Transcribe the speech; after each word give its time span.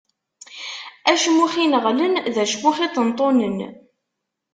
Acmux 1.11 1.53
ineɣlen, 1.63 2.13
d 2.33 2.35
acmux 2.43 2.77
iṭenṭunen. 2.87 3.57